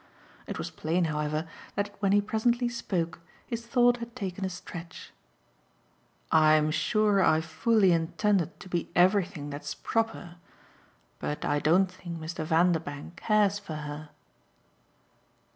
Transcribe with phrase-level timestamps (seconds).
[0.47, 5.11] It was plain, however, that when he presently spoke his thought had taken a stretch.
[6.31, 10.37] "I'm sure I've fully intended to be everything that's proper.
[11.19, 12.43] But I don't think Mr.
[12.43, 14.09] Vanderbank cares for her."